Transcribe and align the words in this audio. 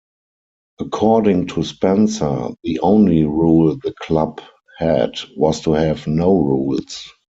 According 0.79 1.49
to 1.49 1.61
Spencer, 1.63 2.47
the 2.63 2.79
only 2.79 3.23
rule 3.23 3.77
the 3.83 3.93
club 4.01 4.41
had 4.79 5.11
was 5.37 5.61
to 5.61 5.73
have 5.73 6.07
no 6.07 6.37
rules. 6.39 7.07